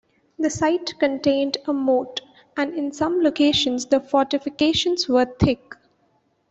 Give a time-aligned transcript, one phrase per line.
[0.39, 2.21] The site contained a moat,
[2.57, 5.75] and in some locations the fortifications were thick.